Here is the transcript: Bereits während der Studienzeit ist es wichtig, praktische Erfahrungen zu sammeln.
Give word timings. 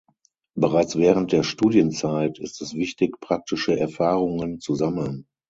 Bereits 0.55 0.95
während 0.95 1.31
der 1.31 1.43
Studienzeit 1.43 2.39
ist 2.39 2.59
es 2.63 2.73
wichtig, 2.73 3.19
praktische 3.19 3.79
Erfahrungen 3.79 4.59
zu 4.59 4.73
sammeln. 4.73 5.27